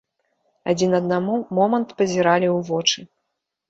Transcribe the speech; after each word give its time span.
Адзін 0.73 0.97
аднаму 1.01 1.37
момант 1.59 1.89
пазіралі 2.03 2.47
ў 2.55 2.69
вочы. 2.75 3.11